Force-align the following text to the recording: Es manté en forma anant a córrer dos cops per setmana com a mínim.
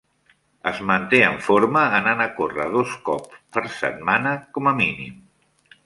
Es 0.69 0.79
manté 0.91 1.19
en 1.25 1.37
forma 1.49 1.83
anant 1.99 2.25
a 2.25 2.27
córrer 2.39 2.67
dos 2.79 2.97
cops 3.11 3.39
per 3.59 3.67
setmana 3.83 4.37
com 4.57 4.73
a 4.73 4.79
mínim. 4.85 5.23